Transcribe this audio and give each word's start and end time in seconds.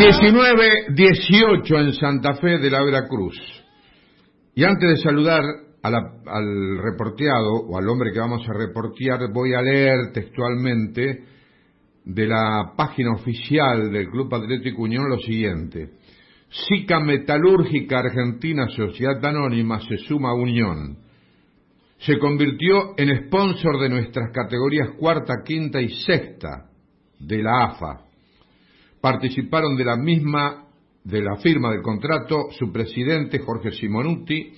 19-18 0.00 1.78
en 1.78 1.92
Santa 1.92 2.32
Fe 2.36 2.56
de 2.58 2.70
la 2.70 2.82
Veracruz. 2.82 3.36
Y 4.54 4.64
antes 4.64 4.88
de 4.88 4.96
saludar 4.96 5.42
al 5.82 6.78
reporteado 6.78 7.52
o 7.68 7.76
al 7.76 7.86
hombre 7.86 8.10
que 8.10 8.18
vamos 8.18 8.40
a 8.48 8.54
reportear, 8.54 9.30
voy 9.30 9.52
a 9.52 9.60
leer 9.60 10.10
textualmente 10.14 11.24
de 12.02 12.26
la 12.26 12.72
página 12.74 13.12
oficial 13.12 13.92
del 13.92 14.08
Club 14.08 14.34
Atlético 14.34 14.84
Unión 14.84 15.06
lo 15.06 15.18
siguiente. 15.18 15.90
SICA 16.48 16.98
Metalúrgica 17.00 17.98
Argentina 17.98 18.68
Sociedad 18.68 19.22
Anónima 19.22 19.80
se 19.80 19.98
suma 19.98 20.30
a 20.30 20.34
Unión. 20.34 20.96
Se 21.98 22.18
convirtió 22.18 22.94
en 22.96 23.26
sponsor 23.26 23.78
de 23.78 23.90
nuestras 23.90 24.32
categorías 24.32 24.92
cuarta, 24.98 25.42
quinta 25.44 25.78
y 25.78 25.90
sexta 25.90 26.70
de 27.18 27.42
la 27.42 27.64
AFA 27.66 28.09
participaron 29.00 29.76
de 29.76 29.84
la 29.84 29.96
misma, 29.96 30.66
de 31.04 31.22
la 31.22 31.36
firma 31.36 31.70
del 31.70 31.82
contrato, 31.82 32.50
su 32.50 32.70
presidente 32.70 33.38
Jorge 33.38 33.72
Simonuti 33.72 34.52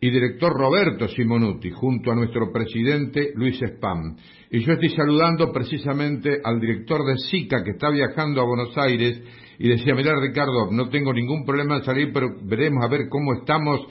y 0.00 0.10
director 0.10 0.52
Roberto 0.52 1.08
Simonuti, 1.08 1.70
junto 1.70 2.12
a 2.12 2.14
nuestro 2.14 2.52
presidente 2.52 3.32
Luis 3.34 3.58
Spam. 3.58 4.16
Y 4.50 4.60
yo 4.60 4.74
estoy 4.74 4.90
saludando 4.90 5.50
precisamente 5.50 6.40
al 6.44 6.60
director 6.60 7.04
de 7.04 7.16
SICA 7.16 7.64
que 7.64 7.70
está 7.70 7.90
viajando 7.90 8.40
a 8.40 8.46
Buenos 8.46 8.76
Aires 8.76 9.22
y 9.58 9.68
decía, 9.68 9.94
mira 9.94 10.12
Ricardo, 10.20 10.70
no 10.70 10.88
tengo 10.90 11.12
ningún 11.12 11.44
problema 11.44 11.76
en 11.76 11.84
salir, 11.84 12.12
pero 12.12 12.28
veremos 12.42 12.84
a 12.84 12.88
ver 12.88 13.08
cómo 13.08 13.32
estamos 13.34 13.86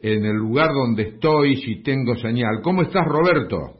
en 0.00 0.24
el 0.24 0.36
lugar 0.36 0.72
donde 0.72 1.02
estoy, 1.02 1.56
si 1.56 1.82
tengo 1.82 2.14
señal. 2.16 2.60
¿Cómo 2.62 2.82
estás, 2.82 3.04
Roberto? 3.06 3.74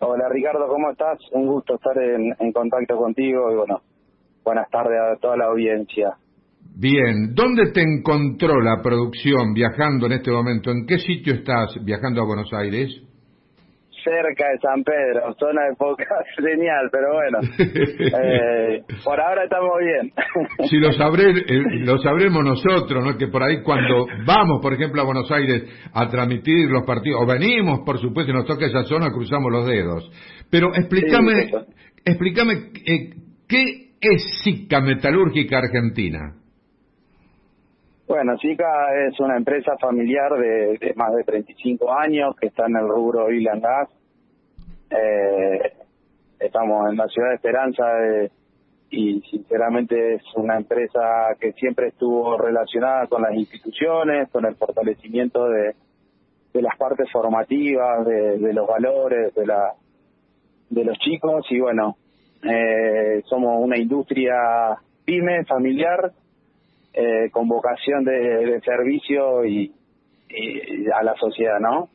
Hola, 0.00 0.28
Ricardo, 0.30 0.68
¿cómo 0.68 0.90
estás? 0.90 1.18
Un 1.32 1.46
gusto 1.46 1.74
estar 1.74 1.96
en 1.98 2.52
contacto 2.52 2.96
contigo 2.96 3.50
y 3.50 3.56
bueno, 3.56 3.80
buenas 4.48 4.70
tardes 4.70 4.98
a 4.98 5.20
toda 5.20 5.36
la 5.36 5.44
audiencia. 5.44 6.14
Bien, 6.74 7.34
¿dónde 7.34 7.70
te 7.70 7.82
encontró 7.82 8.60
la 8.62 8.80
producción 8.82 9.52
viajando 9.52 10.06
en 10.06 10.12
este 10.12 10.30
momento? 10.30 10.70
¿En 10.70 10.86
qué 10.86 10.96
sitio 10.98 11.34
estás 11.34 11.76
viajando 11.84 12.22
a 12.22 12.24
Buenos 12.24 12.50
Aires? 12.54 12.88
Cerca 14.02 14.48
de 14.48 14.58
San 14.62 14.82
Pedro, 14.84 15.34
zona 15.38 15.66
de 15.68 15.76
poca 15.76 16.06
señal, 16.36 16.88
pero 16.90 17.08
bueno, 17.12 17.38
eh, 18.24 18.82
por 19.04 19.20
ahora 19.20 19.44
estamos 19.44 19.72
bien. 19.80 20.12
Si 20.70 20.78
lo, 20.78 20.92
sabré, 20.96 21.28
eh, 21.30 21.84
lo 21.84 21.98
sabremos 21.98 22.42
nosotros, 22.42 23.04
¿no? 23.04 23.18
Que 23.18 23.26
por 23.26 23.42
ahí 23.42 23.62
cuando 23.62 24.06
vamos, 24.24 24.62
por 24.62 24.72
ejemplo, 24.72 25.02
a 25.02 25.04
Buenos 25.04 25.30
Aires 25.30 25.64
a 25.92 26.08
transmitir 26.08 26.70
los 26.70 26.86
partidos, 26.86 27.20
o 27.22 27.26
venimos, 27.26 27.80
por 27.84 27.98
supuesto, 27.98 28.32
y 28.32 28.34
nos 28.34 28.46
toca 28.46 28.64
esa 28.64 28.84
zona, 28.84 29.10
cruzamos 29.10 29.52
los 29.52 29.66
dedos. 29.66 30.10
Pero 30.50 30.68
explícame, 30.74 31.50
explícame 32.06 32.52
eh, 32.86 33.10
qué 33.46 33.87
es 34.00 34.40
SICA 34.42 34.80
Metalúrgica 34.80 35.58
Argentina? 35.58 36.34
Bueno, 38.06 38.38
SICA 38.38 39.06
es 39.06 39.20
una 39.20 39.36
empresa 39.36 39.76
familiar 39.78 40.32
de, 40.32 40.94
más 40.96 41.14
de 41.14 41.24
35 41.24 41.92
años 41.92 42.34
que 42.40 42.46
está 42.46 42.66
en 42.66 42.76
el 42.76 42.88
rubro 42.88 43.26
oil 43.26 43.46
gas. 43.60 43.90
Eh, 44.90 45.72
estamos 46.40 46.90
en 46.90 46.96
la 46.96 47.06
ciudad 47.08 47.28
de 47.28 47.34
Esperanza 47.34 47.84
eh, 48.06 48.30
y 48.90 49.20
sinceramente 49.30 50.14
es 50.14 50.22
una 50.36 50.56
empresa 50.56 51.36
que 51.38 51.52
siempre 51.52 51.88
estuvo 51.88 52.38
relacionada 52.38 53.06
con 53.08 53.20
las 53.20 53.34
instituciones, 53.34 54.30
con 54.30 54.46
el 54.46 54.54
fortalecimiento 54.54 55.46
de, 55.50 55.74
de 56.54 56.62
las 56.62 56.76
partes 56.78 57.10
formativas, 57.12 58.06
de, 58.06 58.38
de 58.38 58.52
los 58.54 58.66
valores, 58.66 59.34
de 59.34 59.46
la 59.46 59.74
de 60.70 60.84
los 60.84 60.98
chicos 60.98 61.46
y 61.50 61.60
bueno, 61.60 61.96
eh, 62.42 63.22
somos 63.28 63.56
una 63.60 63.78
industria 63.78 64.34
pyme, 65.04 65.44
familiar, 65.44 66.12
eh, 66.92 67.30
con 67.30 67.48
vocación 67.48 68.04
de, 68.04 68.60
servicio 68.64 69.44
y, 69.44 69.72
a 70.94 71.02
la 71.02 71.14
sociedad, 71.14 71.58
¿no? 71.60 71.88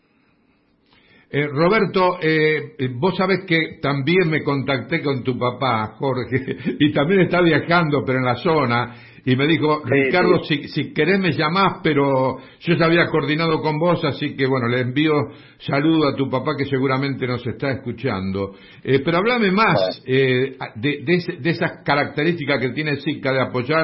Eh, 1.29 1.47
Roberto, 1.47 2.19
eh, 2.21 2.75
vos 2.95 3.15
sabés 3.15 3.45
que 3.47 3.79
también 3.81 4.29
me 4.29 4.43
contacté 4.43 5.01
con 5.01 5.23
tu 5.23 5.37
papá, 5.37 5.95
Jorge, 5.97 6.57
y 6.79 6.91
también 6.93 7.21
está 7.21 7.41
viajando, 7.41 8.03
pero 8.05 8.19
en 8.19 8.25
la 8.25 8.35
zona, 8.35 8.95
y 9.25 9.35
me 9.35 9.47
dijo, 9.47 9.81
Ricardo, 9.85 10.43
Si, 10.43 10.67
si 10.67 10.93
querés 10.93 11.19
me 11.19 11.31
llamás, 11.31 11.79
pero 11.81 12.37
yo 12.59 12.75
ya 12.75 12.85
había 12.85 13.07
coordinado 13.07 13.61
con 13.61 13.79
vos, 13.79 14.03
así 14.03 14.35
que 14.35 14.45
bueno, 14.47 14.67
le 14.67 14.81
envío 14.81 15.13
saludo 15.59 16.09
a 16.09 16.15
tu 16.15 16.29
papá 16.29 16.51
que 16.57 16.65
seguramente 16.65 17.25
nos 17.25 17.45
está 17.47 17.71
escuchando. 17.71 18.53
Eh, 18.83 18.99
pero 19.03 19.19
háblame 19.19 19.51
más 19.51 20.03
eh, 20.05 20.57
de, 20.75 21.03
de, 21.05 21.49
esas 21.49 21.83
características 21.85 22.59
que 22.59 22.71
tiene 22.71 22.97
SICA 22.97 23.31
de 23.31 23.41
apoyar 23.41 23.83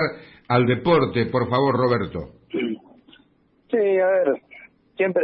al 0.49 0.65
deporte, 0.65 1.27
por 1.27 1.49
favor, 1.49 1.75
Roberto. 1.75 2.31
Sí, 2.51 3.77
a 3.77 4.07
ver, 4.07 4.41
siempre, 4.97 5.23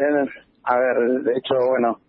a 0.63 0.77
ver, 0.77 1.23
de 1.23 1.31
hecho, 1.31 1.55
bueno, 1.67 1.99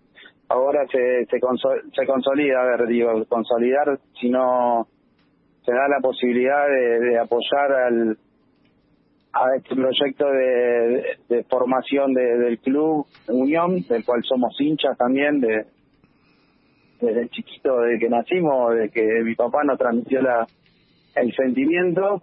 ahora 0.49 0.87
se, 0.93 1.27
se, 1.27 1.41
se 1.41 2.07
consolida, 2.07 2.63
a 2.63 2.77
ver, 2.77 2.87
digo, 2.87 3.25
consolidar, 3.29 3.99
si 4.21 4.29
no 4.29 4.87
se 5.67 5.73
da 5.73 5.89
la 5.89 6.01
posibilidad 6.01 6.65
de, 6.69 7.19
apoyar 7.19 7.73
al 7.73 8.19
a 9.33 9.57
este 9.57 9.75
proyecto 9.75 10.25
de, 10.31 11.45
formación 11.51 12.15
del 12.15 12.59
club 12.61 13.07
Unión, 13.29 13.83
del 13.87 14.05
cual 14.05 14.23
somos 14.25 14.59
hinchas 14.59 14.97
también, 14.97 15.41
de 15.41 15.67
desde 17.01 17.29
chiquito, 17.29 17.81
desde 17.81 17.99
que 17.99 18.09
nacimos, 18.09 18.75
de 18.75 18.89
que 18.89 19.05
mi 19.23 19.35
papá 19.35 19.63
nos 19.65 19.77
transmitió 19.77 20.23
la, 20.23 20.47
el 21.15 21.35
sentimiento, 21.35 22.23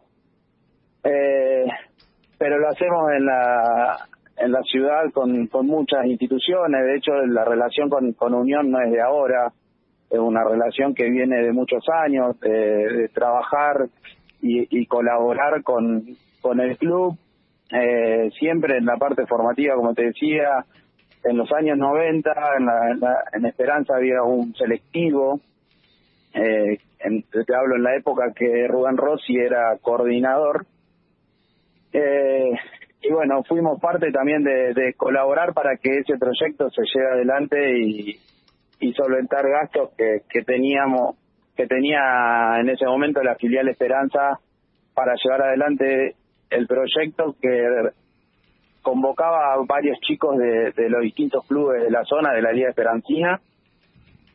eh, 1.03 1.65
pero 2.39 2.57
lo 2.57 2.69
hacemos 2.69 3.11
en 3.15 3.25
la 3.25 4.07
en 4.35 4.51
la 4.51 4.61
ciudad 4.63 5.11
con, 5.13 5.45
con 5.45 5.67
muchas 5.67 6.05
instituciones, 6.05 6.83
de 6.85 6.95
hecho 6.95 7.11
la 7.27 7.45
relación 7.45 7.87
con, 7.87 8.13
con 8.13 8.33
Unión 8.33 8.71
no 8.71 8.81
es 8.81 8.91
de 8.91 8.99
ahora, 8.99 9.53
es 10.13 10.19
una 10.19 10.43
relación 10.43 10.93
que 10.93 11.09
viene 11.09 11.41
de 11.41 11.51
muchos 11.51 11.83
años, 11.89 12.39
de 12.39 13.09
trabajar 13.13 13.87
y, 14.41 14.85
colaborar 14.85 15.63
con, 15.63 16.05
con 16.39 16.59
el 16.59 16.77
club, 16.77 17.17
eh, 17.71 18.29
siempre 18.37 18.77
en 18.77 18.85
la 18.85 18.97
parte 18.97 19.25
formativa, 19.25 19.75
como 19.75 19.95
te 19.95 20.05
decía, 20.05 20.65
en 21.23 21.37
los 21.37 21.51
años 21.51 21.79
90, 21.79 22.31
en, 22.59 22.69
en, 23.33 23.45
Esperanza 23.45 23.95
había 23.95 24.21
un 24.21 24.53
selectivo, 24.53 25.39
eh, 26.35 26.77
te 26.99 27.55
hablo 27.55 27.75
en 27.75 27.83
la 27.83 27.95
época 27.95 28.33
que 28.35 28.67
Rubén 28.67 28.97
Rossi 28.97 29.35
era 29.35 29.77
coordinador, 29.81 30.67
eh, 31.93 32.51
y 33.01 33.11
bueno, 33.11 33.43
fuimos 33.43 33.79
parte 33.79 34.11
también 34.11 34.43
de, 34.43 34.73
de, 34.73 34.93
colaborar 34.93 35.53
para 35.53 35.77
que 35.77 35.99
ese 35.99 36.17
proyecto 36.17 36.69
se 36.69 36.83
lleve 36.83 37.11
adelante 37.13 37.79
y, 37.79 38.19
y 38.79 38.93
solventar 38.93 39.47
gastos 39.47 39.91
que, 39.97 40.21
que 40.29 40.43
teníamos 40.43 41.15
que 41.55 41.67
tenía 41.67 42.59
en 42.59 42.69
ese 42.69 42.85
momento 42.85 43.21
la 43.21 43.35
filial 43.35 43.67
Esperanza 43.69 44.39
para 44.93 45.13
llevar 45.23 45.43
adelante 45.43 46.15
el 46.49 46.67
proyecto 46.67 47.35
que 47.41 47.91
convocaba 48.81 49.53
a 49.53 49.57
varios 49.65 49.99
chicos 50.01 50.37
de, 50.37 50.89
los 50.89 51.01
distintos 51.01 51.45
clubes 51.47 51.83
de 51.83 51.91
la 51.91 52.03
zona 52.05 52.33
de 52.33 52.41
la 52.41 52.51
Liga 52.51 52.69
Esperancina 52.69 53.39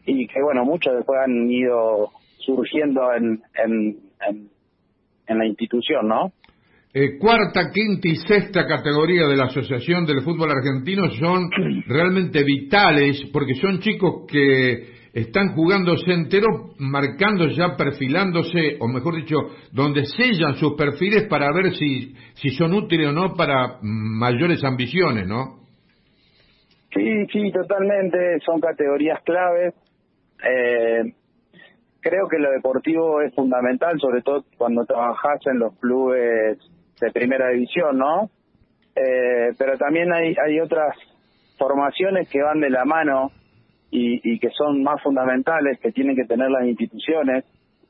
y 0.06 0.26
que 0.26 0.43
bueno 0.43 0.65
muchos 0.65 0.94
después 0.94 1.19
han 1.20 1.50
ido 1.50 2.10
surgiendo 2.38 3.12
en, 3.12 3.43
en, 3.55 3.99
en, 4.26 4.49
en 5.26 5.38
la 5.38 5.47
institución, 5.47 6.09
¿no? 6.09 6.32
Eh, 6.94 7.19
cuarta, 7.19 7.71
quinta 7.71 8.09
y 8.09 8.16
sexta 8.16 8.66
categoría 8.66 9.26
de 9.26 9.37
la 9.37 9.44
Asociación 9.44 10.06
del 10.06 10.22
Fútbol 10.22 10.50
Argentino 10.50 11.10
son 11.10 11.50
realmente 11.87 12.43
vitales 12.44 13.28
porque 13.31 13.54
son 13.56 13.81
chicos 13.81 14.25
que 14.26 14.97
están 15.12 15.54
jugándose 15.54 16.10
entero, 16.10 16.47
marcando 16.78 17.47
ya, 17.49 17.76
perfilándose, 17.76 18.78
o 18.81 18.88
mejor 18.88 19.16
dicho, 19.16 19.37
donde 19.71 20.06
sellan 20.06 20.54
sus 20.54 20.75
perfiles 20.76 21.26
para 21.28 21.53
ver 21.53 21.75
si, 21.75 22.14
si 22.35 22.50
son 22.50 22.73
útiles 22.73 23.08
o 23.08 23.12
no 23.12 23.34
para 23.34 23.79
mayores 23.82 24.64
ambiciones, 24.64 25.26
¿no? 25.26 25.58
Sí, 26.94 27.26
sí, 27.32 27.52
totalmente, 27.52 28.38
son 28.46 28.61
categorías 28.61 29.23
claves. 29.25 29.75
Eh, 30.43 31.12
creo 32.00 32.29
que 32.29 32.38
lo 32.38 32.50
deportivo 32.50 33.20
es 33.20 33.34
fundamental, 33.34 33.99
sobre 34.00 34.23
todo 34.23 34.44
cuando 34.56 34.87
trabajas 34.87 35.41
en 35.46 35.58
los 35.58 35.79
clubes 35.79 36.58
de 37.00 37.10
primera 37.10 37.48
división, 37.48 37.98
¿no? 37.98 38.30
Eh, 38.94 39.52
pero 39.56 39.76
también 39.78 40.12
hay, 40.12 40.34
hay 40.44 40.60
otras 40.60 40.96
formaciones 41.56 42.28
que 42.28 42.42
van 42.42 42.60
de 42.60 42.70
la 42.70 42.84
mano 42.84 43.30
y, 43.90 44.20
y 44.32 44.38
que 44.38 44.50
son 44.50 44.82
más 44.82 45.02
fundamentales, 45.02 45.78
que 45.80 45.92
tienen 45.92 46.16
que 46.16 46.24
tener 46.24 46.50
las 46.50 46.66
instituciones, 46.66 47.44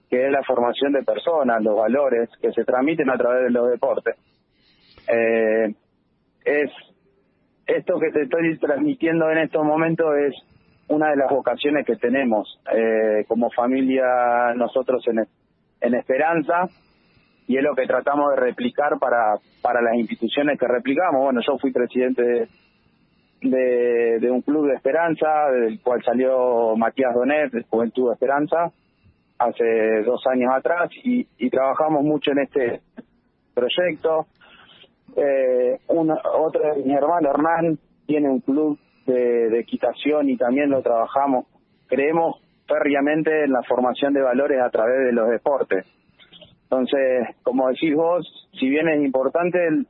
que 0.08 0.26
es 0.26 0.32
la 0.32 0.43
formación 0.43 0.93
de 0.93 1.02
personas, 1.02 1.62
los 1.62 1.76
valores 1.76 2.28
que 2.40 2.52
se 2.52 2.64
transmiten 2.64 3.10
a 3.10 3.16
través 3.16 3.44
de 3.44 3.50
los 3.50 3.70
deportes. 3.70 4.16
Eh, 5.08 5.75
es 6.44 6.70
esto 7.66 7.99
que 7.99 8.10
te 8.10 8.22
estoy 8.22 8.58
transmitiendo 8.58 9.31
en 9.31 9.38
estos 9.38 9.64
momentos 9.64 10.06
es 10.16 10.34
una 10.88 11.10
de 11.10 11.16
las 11.16 11.31
vocaciones 11.31 11.84
que 11.84 11.96
tenemos 11.96 12.58
eh, 12.75 13.25
como 13.28 13.50
familia 13.50 14.55
nosotros 14.56 15.06
en, 15.06 15.26
en 15.81 15.94
Esperanza 15.94 16.69
y 17.49 17.56
es 17.56 17.62
lo 17.62 17.75
que 17.75 17.87
tratamos 17.87 18.31
de 18.31 18.37
replicar 18.37 18.99
para, 19.00 19.39
para 19.62 19.81
las 19.81 19.95
instituciones 19.95 20.59
que 20.59 20.69
replicamos. 20.69 21.23
Bueno, 21.23 21.41
yo 21.45 21.56
fui 21.59 21.73
presidente 21.73 22.47
de, 23.41 24.31
un 24.31 24.43
club 24.43 24.69
de 24.69 24.75
esperanza, 24.75 25.49
del 25.50 25.81
cual 25.81 26.03
salió 26.05 26.77
Matías 26.77 27.15
Donet, 27.15 27.50
de 27.50 27.62
Juventud 27.62 28.09
de 28.09 28.15
Esperanza, 28.15 28.71
hace 29.39 30.03
dos 30.05 30.23
años 30.31 30.53
atrás, 30.55 30.91
y, 31.03 31.25
trabajamos 31.49 32.05
mucho 32.05 32.33
en 32.33 32.41
este 32.41 32.81
proyecto. 33.55 34.27
Eh, 35.17 35.79
un, 35.89 36.11
otro 36.11 36.61
mi 36.85 36.94
hermano 36.94 37.31
Hernán 37.31 37.79
tiene 38.06 38.29
un 38.29 38.41
club 38.41 38.79
de, 39.06 39.49
de 39.49 39.61
equitación 39.61 40.29
y 40.29 40.37
también 40.37 40.69
lo 40.69 40.83
trabajamos. 40.83 41.47
Creemos 41.89 42.43
férreamente 42.67 43.44
en 43.44 43.53
la 43.53 43.62
formación 43.62 44.12
de 44.12 44.21
valores 44.21 44.61
a 44.61 44.69
través 44.69 45.06
de 45.06 45.12
los 45.12 45.31
deportes 45.31 45.87
entonces, 46.70 47.35
como 47.43 47.69
decís 47.69 47.94
vos, 47.94 48.26
si 48.61 48.69
bien 48.69 48.88
es 48.88 49.03
importante 49.03 49.59
el, 49.67 49.87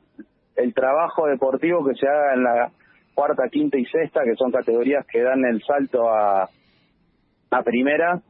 el 0.55 0.73
trabajo 0.73 1.27
deportivo 1.27 1.85
que 1.85 1.93
se 1.95 2.07
haga 2.07 2.33
en 2.33 2.43
la 2.43 2.71
cuarta, 3.13 3.49
quinta 3.51 3.77
y 3.77 3.85
sexta, 3.85 4.21
que 4.23 4.35
son 4.35 4.49
categorías 4.49 5.05
que 5.05 5.21
dan 5.21 5.43
el 5.43 5.61
salto 5.63 6.09
a, 6.09 6.49
a 7.51 7.63
primera, 7.63 8.21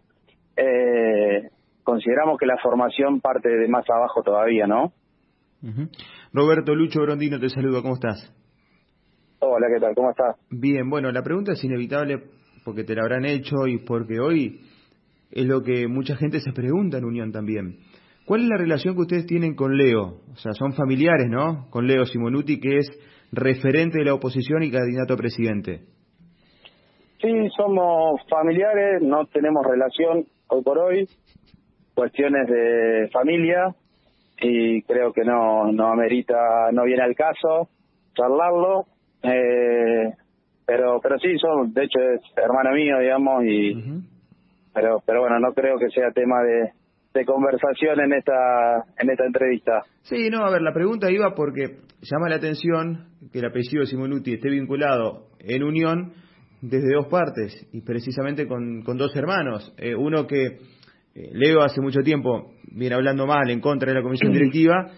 eh, 0.58 1.50
consideramos 1.84 2.40
que 2.40 2.48
la 2.48 2.58
formación 2.58 3.22
parte 3.22 3.50
de 3.50 3.68
más 3.68 3.88
abajo 3.88 4.24
todavía, 4.24 4.66
¿no? 4.66 4.94
Roberto 6.34 6.74
Lucho 6.74 7.02
Brondino 7.02 7.40
te 7.40 7.50
saludo, 7.50 7.84
¿cómo 7.84 7.94
estás? 7.94 8.34
Hola, 9.42 9.68
¿qué 9.72 9.80
tal? 9.80 9.94
¿Cómo 9.94 10.10
estás? 10.10 10.38
Bien, 10.50 10.90
bueno, 10.90 11.12
la 11.12 11.22
pregunta 11.22 11.52
es 11.52 11.64
inevitable 11.64 12.24
porque 12.66 12.84
te 12.84 12.96
la 12.96 13.04
habrán 13.04 13.26
hecho 13.26 13.68
y 13.68 13.78
porque 13.78 14.20
hoy 14.20 14.60
es 15.30 15.46
lo 15.46 15.62
que 15.62 15.88
mucha 15.88 16.16
gente 16.16 16.40
se 16.40 16.52
pregunta 16.52 16.98
en 16.98 17.06
Unión 17.06 17.32
también. 17.32 17.78
¿Cuál 18.30 18.44
es 18.44 18.50
la 18.50 18.58
relación 18.58 18.94
que 18.94 19.02
ustedes 19.02 19.26
tienen 19.26 19.56
con 19.56 19.76
Leo? 19.76 20.22
O 20.32 20.36
sea, 20.36 20.54
son 20.54 20.74
familiares, 20.74 21.28
¿no? 21.32 21.66
Con 21.72 21.88
Leo 21.88 22.06
Simonuti, 22.06 22.60
que 22.60 22.78
es 22.78 22.88
referente 23.32 23.98
de 23.98 24.06
la 24.06 24.14
oposición 24.14 24.62
y 24.62 24.70
candidato 24.70 25.16
a 25.16 25.18
presidente. 25.18 25.80
Sí, 27.20 27.50
somos 27.58 28.22
familiares, 28.30 29.02
no 29.02 29.26
tenemos 29.26 29.66
relación 29.66 30.28
hoy 30.48 30.62
por 30.62 30.78
hoy, 30.78 31.10
cuestiones 31.96 32.48
de 32.48 33.10
familia 33.12 33.74
y 34.40 34.84
creo 34.84 35.12
que 35.12 35.24
no 35.24 35.72
no 35.72 35.88
amerita, 35.88 36.70
no 36.72 36.84
viene 36.84 37.02
al 37.02 37.16
caso 37.16 37.70
charlarlo, 38.14 38.86
eh, 39.24 40.14
pero 40.68 41.00
pero 41.02 41.18
sí, 41.18 41.36
son, 41.40 41.74
de 41.74 41.84
hecho 41.84 42.00
es 42.00 42.22
hermano 42.38 42.74
mío, 42.76 43.00
digamos, 43.00 43.44
y 43.44 43.74
pero 44.72 45.02
pero 45.04 45.22
bueno, 45.22 45.40
no 45.40 45.52
creo 45.54 45.80
que 45.80 45.90
sea 45.90 46.12
tema 46.12 46.44
de 46.44 46.79
de 47.14 47.26
conversación 47.26 48.00
en 48.02 48.14
esta 48.14 48.86
en 48.98 49.10
esta 49.10 49.26
entrevista. 49.26 49.84
Sí, 50.04 50.30
no, 50.30 50.46
a 50.46 50.52
ver, 50.52 50.62
la 50.62 50.74
pregunta 50.74 51.12
iba 51.12 51.34
porque 51.36 51.80
llama 52.02 52.30
la 52.30 52.36
atención 52.36 53.08
que 53.32 53.40
el 53.40 53.46
apellido 53.46 53.82
de 53.82 53.88
Simonuti 53.88 54.34
esté 54.34 54.50
vinculado 54.50 55.28
en 55.40 55.64
unión 55.64 56.14
desde 56.62 56.94
dos 56.94 57.08
partes 57.08 57.68
y 57.72 57.82
precisamente 57.82 58.48
con, 58.48 58.84
con 58.84 58.98
dos 58.98 59.16
hermanos. 59.16 59.74
Eh, 59.78 59.96
uno 59.96 60.28
que 60.28 60.46
eh, 60.46 61.30
Leo 61.34 61.62
hace 61.62 61.82
mucho 61.82 62.02
tiempo 62.02 62.54
viene 62.72 62.96
hablando 62.96 63.26
mal 63.26 63.50
en 63.50 63.60
contra 63.62 63.90
de 63.90 63.96
la 63.96 64.04
comisión 64.04 64.32
directiva 64.34 64.92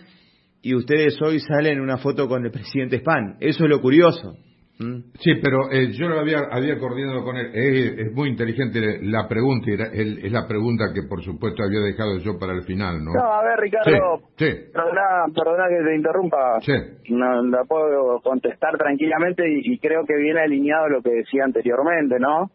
y 0.62 0.75
ustedes 0.75 1.19
hoy 1.22 1.40
salen 1.40 1.74
en 1.74 1.81
una 1.81 1.98
foto 1.98 2.28
con 2.28 2.46
el 2.46 2.52
presidente 2.52 3.00
Span. 3.00 3.38
Eso 3.40 3.63
es 3.63 3.69
lo 3.69 3.81
curioso. 3.81 4.38
¿Mm? 4.81 5.13
Sí, 5.19 5.36
pero 5.42 5.69
eh, 5.72 5.92
yo 5.92 6.07
lo 6.07 6.19
había, 6.19 6.39
había 6.51 6.80
coordinado 6.80 7.24
con 7.24 7.38
él. 7.38 7.51
Es, 7.54 8.12
muy 8.13 8.30
inteligente 8.30 9.00
la 9.04 9.28
pregunta 9.28 9.69
y 9.69 9.74
es 9.74 10.31
la 10.31 10.48
pregunta 10.48 10.86
que 10.94 11.04
por 11.07 11.22
supuesto 11.22 11.63
había 11.63 11.80
dejado 11.81 12.18
yo 12.18 12.39
para 12.39 12.54
el 12.54 12.63
final, 12.63 13.04
¿no? 13.04 13.13
No, 13.13 13.31
a 13.31 13.44
ver, 13.44 13.60
Ricardo, 13.60 14.22
sí, 14.38 14.48
Perdona, 14.74 15.68
que 15.69 15.83
te 15.86 15.95
interrumpa. 15.95 16.60
Sí. 16.62 16.74
No, 17.10 17.44
la 17.44 17.63
puedo 17.66 18.19
contestar 18.22 18.78
tranquilamente 18.78 19.44
y, 19.48 19.78
creo 19.78 20.06
que 20.06 20.16
viene 20.16 20.42
alineado 20.42 20.89
lo 20.89 21.01
que 21.01 21.12
decía 21.12 21.44
anteriormente, 21.44 22.18
¿no? 22.19 22.50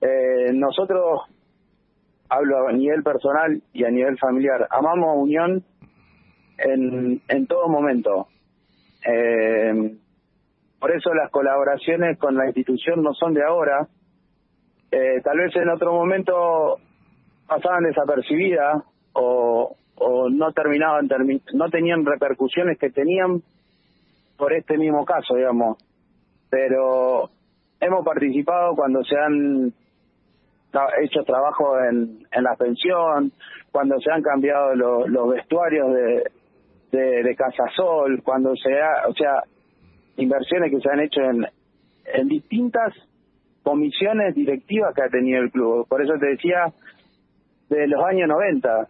Eh, 0.00 0.52
nosotros, 0.54 1.22
hablo 2.28 2.68
a 2.68 2.72
nivel 2.72 3.02
personal 3.02 3.60
y 3.72 3.84
a 3.84 3.90
nivel 3.90 4.18
familiar, 4.18 4.66
amamos 4.70 5.08
a 5.08 5.18
Unión 5.18 5.64
en, 6.58 7.20
en 7.28 7.46
todo 7.46 7.68
momento. 7.68 8.26
Eh, 9.06 9.99
por 10.90 10.96
eso 10.96 11.14
las 11.14 11.30
colaboraciones 11.30 12.18
con 12.18 12.34
la 12.34 12.46
institución 12.46 13.00
no 13.00 13.14
son 13.14 13.32
de 13.32 13.44
ahora. 13.44 13.86
Eh, 14.90 15.20
tal 15.22 15.38
vez 15.38 15.54
en 15.54 15.68
otro 15.68 15.92
momento 15.92 16.78
pasaban 17.46 17.84
desapercibidas 17.84 18.82
o, 19.12 19.76
o 19.94 20.28
no 20.30 20.50
terminaban, 20.50 21.08
no 21.52 21.70
tenían 21.70 22.04
repercusiones 22.04 22.76
que 22.76 22.90
tenían 22.90 23.40
por 24.36 24.52
este 24.52 24.76
mismo 24.78 25.04
caso, 25.04 25.36
digamos. 25.36 25.78
Pero 26.50 27.30
hemos 27.80 28.04
participado 28.04 28.74
cuando 28.74 29.04
se 29.04 29.16
han 29.16 29.72
hecho 31.02 31.22
trabajo 31.22 31.78
en, 31.88 32.26
en 32.32 32.42
la 32.42 32.56
pensión, 32.56 33.30
cuando 33.70 33.96
se 34.00 34.10
han 34.10 34.22
cambiado 34.22 34.74
los 34.74 35.30
vestuarios 35.30 35.92
de, 35.92 36.30
de, 36.90 37.22
de 37.22 37.36
Casasol, 37.36 38.24
cuando 38.24 38.56
se 38.56 38.72
ha, 38.80 39.06
o 39.08 39.14
sea, 39.14 39.44
inversiones 40.20 40.70
que 40.70 40.80
se 40.80 40.90
han 40.90 41.00
hecho 41.00 41.20
en, 41.20 41.46
en 42.14 42.28
distintas 42.28 42.94
comisiones 43.62 44.34
directivas 44.34 44.94
que 44.94 45.02
ha 45.02 45.08
tenido 45.08 45.42
el 45.42 45.50
club. 45.50 45.86
Por 45.88 46.02
eso 46.02 46.14
te 46.18 46.26
decía, 46.26 46.72
de 47.68 47.86
los 47.86 48.02
años 48.04 48.28
90 48.28 48.88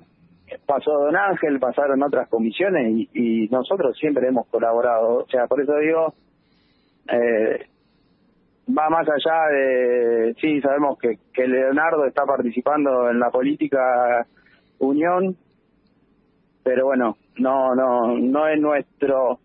pasó 0.66 0.92
Don 0.92 1.16
Ángel, 1.16 1.60
pasaron 1.60 2.02
otras 2.02 2.28
comisiones 2.28 3.08
y, 3.12 3.48
nosotros 3.50 3.96
siempre 3.98 4.28
hemos 4.28 4.46
colaborado. 4.48 5.24
O 5.24 5.26
sea, 5.28 5.46
por 5.46 5.60
eso 5.60 5.76
digo, 5.76 6.14
eh, 7.08 7.66
va 8.76 8.88
más 8.88 9.08
allá 9.08 9.48
de, 9.52 10.34
sí, 10.40 10.60
sabemos 10.60 10.98
que, 10.98 11.18
que 11.32 11.46
Leonardo 11.46 12.06
está 12.06 12.24
participando 12.24 13.10
en 13.10 13.18
la 13.18 13.30
política 13.30 14.26
Unión, 14.78 15.36
pero 16.62 16.86
bueno, 16.86 17.16
no, 17.36 17.74
no, 17.74 18.16
no 18.18 18.48
es 18.48 18.58
nuestro 18.60 19.38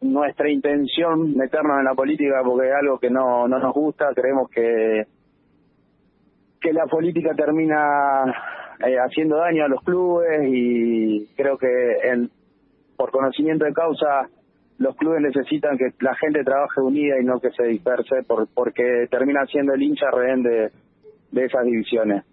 nuestra 0.00 0.50
intención 0.50 1.36
meternos 1.36 1.78
en 1.78 1.84
la 1.84 1.94
política 1.94 2.42
porque 2.44 2.68
es 2.68 2.74
algo 2.74 2.98
que 2.98 3.10
no, 3.10 3.46
no 3.48 3.58
nos 3.58 3.74
gusta, 3.74 4.12
creemos 4.14 4.50
que 4.50 5.04
que 6.60 6.72
la 6.72 6.86
política 6.86 7.34
termina 7.34 8.24
eh, 8.86 8.96
haciendo 8.98 9.36
daño 9.36 9.64
a 9.64 9.68
los 9.68 9.82
clubes 9.82 10.46
y 10.46 11.26
creo 11.34 11.56
que 11.56 11.66
en, 12.04 12.30
por 12.96 13.10
conocimiento 13.10 13.64
de 13.64 13.72
causa 13.72 14.28
los 14.78 14.96
clubes 14.96 15.22
necesitan 15.22 15.76
que 15.76 15.90
la 16.00 16.14
gente 16.16 16.44
trabaje 16.44 16.80
unida 16.80 17.20
y 17.20 17.24
no 17.24 17.40
que 17.40 17.50
se 17.50 17.64
disperse 17.64 18.22
por, 18.26 18.48
porque 18.54 19.06
termina 19.10 19.44
siendo 19.46 19.74
el 19.74 19.82
hincha 19.82 20.10
rehén 20.10 20.42
de, 20.42 20.70
de 21.32 21.44
esas 21.44 21.64
divisiones. 21.64 22.24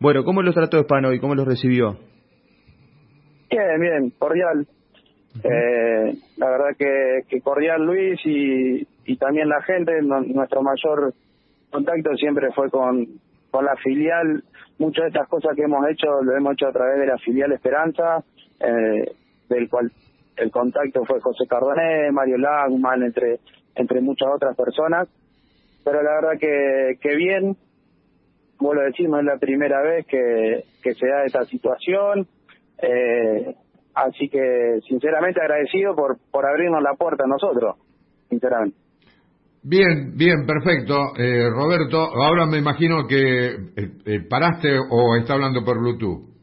Bueno, 0.00 0.24
¿cómo 0.24 0.42
los 0.42 0.54
trató 0.54 0.78
Hispano 0.78 1.12
y 1.12 1.20
cómo 1.20 1.34
los 1.34 1.46
recibió? 1.46 1.96
Bien, 3.50 3.80
bien, 3.80 4.10
cordial. 4.18 4.66
Eh, 5.42 6.14
la 6.36 6.50
verdad 6.50 6.76
que, 6.78 7.40
cordial 7.40 7.84
Luis 7.84 8.20
y, 8.24 8.86
y 9.04 9.16
también 9.16 9.48
la 9.48 9.62
gente, 9.62 10.00
nuestro 10.02 10.62
mayor 10.62 11.12
contacto 11.70 12.14
siempre 12.16 12.52
fue 12.52 12.70
con, 12.70 13.06
con 13.50 13.64
la 13.64 13.76
filial. 13.76 14.44
Muchas 14.78 15.04
de 15.04 15.08
estas 15.08 15.28
cosas 15.28 15.56
que 15.56 15.62
hemos 15.62 15.88
hecho 15.88 16.22
lo 16.22 16.36
hemos 16.36 16.54
hecho 16.54 16.68
a 16.68 16.72
través 16.72 17.00
de 17.00 17.06
la 17.06 17.18
filial 17.18 17.52
Esperanza, 17.52 18.22
eh, 18.60 19.12
del 19.48 19.68
cual 19.68 19.90
el 20.36 20.50
contacto 20.50 21.04
fue 21.04 21.20
José 21.20 21.46
Cardoné, 21.48 22.10
Mario 22.10 22.38
Lagman, 22.38 23.02
entre, 23.02 23.38
entre 23.74 24.00
muchas 24.00 24.28
otras 24.34 24.56
personas. 24.56 25.08
Pero 25.84 26.02
la 26.02 26.14
verdad 26.14 26.38
que, 26.40 26.98
que 27.00 27.14
bien, 27.16 27.56
vuelvo 28.58 28.82
a 28.82 28.86
decir, 28.86 29.08
no 29.08 29.18
es 29.18 29.24
la 29.24 29.36
primera 29.36 29.82
vez 29.82 30.06
que, 30.06 30.64
que 30.82 30.94
se 30.94 31.06
da 31.06 31.24
esta 31.24 31.44
situación. 31.44 32.26
Eh, 32.78 33.54
Así 33.94 34.28
que, 34.28 34.80
sinceramente, 34.88 35.40
agradecido 35.40 35.94
por, 35.94 36.18
por 36.30 36.46
abrirnos 36.46 36.82
la 36.82 36.94
puerta 36.94 37.24
a 37.24 37.28
nosotros, 37.28 37.76
sinceramente. 38.28 38.76
Bien, 39.66 40.12
bien, 40.14 40.44
perfecto. 40.46 40.94
Eh, 41.16 41.48
Roberto, 41.48 41.96
ahora 41.98 42.44
me 42.44 42.58
imagino 42.58 43.06
que 43.08 43.46
eh, 43.46 43.56
eh, 44.04 44.20
paraste 44.28 44.68
o 44.90 45.16
está 45.16 45.34
hablando 45.34 45.64
por 45.64 45.78
Bluetooth. 45.78 46.34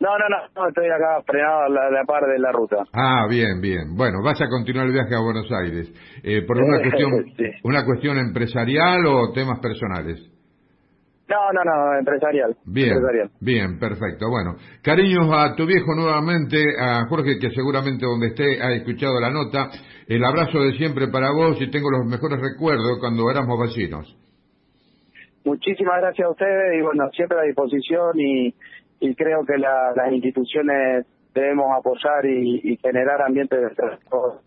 No, 0.00 0.08
no, 0.18 0.24
no, 0.56 0.68
estoy 0.68 0.86
acá 0.86 1.22
frenado 1.26 1.64
a 1.64 1.68
la, 1.68 2.04
par 2.04 2.24
de 2.24 2.38
la 2.38 2.50
ruta. 2.50 2.78
Ah, 2.92 3.26
bien, 3.28 3.60
bien. 3.60 3.94
Bueno, 3.94 4.22
vas 4.24 4.40
a 4.40 4.48
continuar 4.48 4.86
el 4.86 4.92
viaje 4.92 5.14
a 5.14 5.20
Buenos 5.20 5.46
Aires. 5.52 5.92
¿Por 6.46 6.56
una 6.58 6.78
cuestión, 6.82 7.10
una 7.62 7.84
cuestión 7.84 8.18
empresarial 8.18 9.06
o 9.06 9.32
temas 9.32 9.60
personales? 9.60 10.31
No, 11.28 11.52
no, 11.52 11.64
no, 11.64 11.98
empresarial. 11.98 12.56
Bien, 12.66 12.98
bien, 13.40 13.78
perfecto. 13.78 14.28
Bueno, 14.28 14.56
cariños 14.82 15.28
a 15.32 15.54
tu 15.54 15.66
viejo 15.66 15.94
nuevamente, 15.94 16.58
a 16.78 17.06
Jorge, 17.08 17.38
que 17.40 17.50
seguramente 17.50 18.04
donde 18.04 18.28
esté 18.28 18.62
ha 18.62 18.72
escuchado 18.72 19.18
la 19.20 19.30
nota. 19.30 19.70
El 20.06 20.24
abrazo 20.24 20.60
de 20.60 20.72
siempre 20.72 21.08
para 21.08 21.30
vos 21.32 21.56
y 21.60 21.70
tengo 21.70 21.90
los 21.90 22.06
mejores 22.06 22.38
recuerdos 22.40 22.98
cuando 23.00 23.30
éramos 23.30 23.58
vecinos. 23.58 24.14
Muchísimas 25.44 26.00
gracias 26.00 26.26
a 26.26 26.30
ustedes 26.30 26.78
y 26.78 26.82
bueno, 26.82 27.08
siempre 27.14 27.38
a 27.38 27.42
disposición 27.42 28.18
y, 28.18 28.54
y 29.00 29.14
creo 29.14 29.44
que 29.44 29.58
las 29.58 30.12
instituciones 30.12 31.06
debemos 31.34 31.66
apoyar 31.76 32.24
y, 32.24 32.76
generar 32.76 33.22
ambientes 33.22 33.60
de 33.60 33.74
trabajo. 33.74 34.40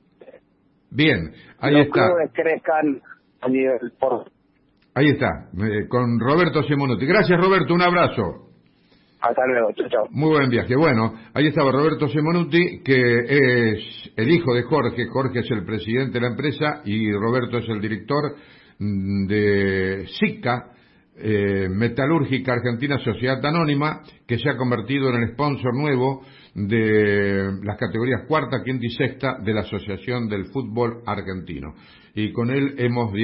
Bien, 0.91 1.33
ahí 1.59 1.81
está. 1.81 2.07
Los 2.07 2.31
crezcan 2.31 3.01
a 3.41 3.49
nivel 3.49 3.91
por... 3.99 4.31
Ahí 4.97 5.09
está, 5.09 5.49
eh, 5.57 5.89
con 5.89 6.17
Roberto 6.21 6.63
Simonuti. 6.63 7.05
Gracias 7.05 7.37
Roberto, 7.37 7.73
un 7.73 7.81
abrazo. 7.81 8.45
Hasta 9.19 9.45
luego, 9.45 9.73
chao, 9.89 10.05
Muy 10.11 10.29
buen 10.29 10.49
viaje. 10.49 10.73
Bueno, 10.73 11.13
ahí 11.33 11.47
estaba 11.47 11.69
Roberto 11.69 12.07
Simonuti, 12.07 12.81
que 12.81 12.95
es 12.95 14.13
el 14.15 14.31
hijo 14.31 14.53
de 14.53 14.63
Jorge. 14.63 15.07
Jorge 15.07 15.39
es 15.39 15.51
el 15.51 15.65
presidente 15.65 16.13
de 16.13 16.21
la 16.21 16.27
empresa 16.27 16.81
y 16.85 17.11
Roberto 17.11 17.57
es 17.57 17.67
el 17.67 17.81
director 17.81 18.35
mm, 18.79 19.27
de 19.27 20.05
SICA, 20.17 20.71
eh, 21.17 21.67
Metalúrgica 21.69 22.53
Argentina 22.53 22.97
Sociedad 22.99 23.45
Anónima, 23.45 24.01
que 24.25 24.37
se 24.37 24.49
ha 24.49 24.55
convertido 24.55 25.09
en 25.09 25.23
el 25.23 25.33
sponsor 25.33 25.75
nuevo 25.75 26.21
de 26.53 27.51
las 27.63 27.77
categorías 27.77 28.21
cuarta, 28.29 28.63
quinta 28.63 28.85
y 28.85 28.91
sexta 28.91 29.39
de 29.43 29.53
la 29.53 29.61
Asociación 29.61 30.29
del 30.29 30.45
Fútbol 30.45 31.01
Argentino. 31.05 31.73
Y 32.13 32.31
con 32.31 32.49
él 32.49 32.75
hemos 32.77 33.11